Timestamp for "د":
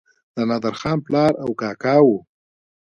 0.35-0.37